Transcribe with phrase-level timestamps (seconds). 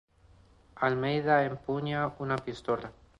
[0.77, 2.91] Almeida empuña una pistola.